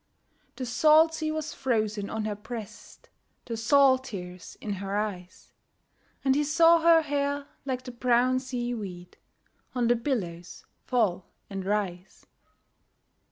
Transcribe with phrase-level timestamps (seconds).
[0.55, 3.07] The salt sea was frozen on her breast,
[3.45, 5.53] The salt tears in her eyes;
[6.25, 9.17] And he saw her hair like the brown sea weed
[9.75, 12.25] On the billows fall and rise.